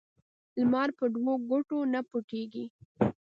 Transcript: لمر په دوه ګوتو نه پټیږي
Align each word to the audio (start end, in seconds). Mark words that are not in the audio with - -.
لمر 0.59 0.89
په 0.99 1.05
دوه 1.13 1.33
ګوتو 1.49 1.77
نه 1.93 2.01
پټیږي 2.09 2.65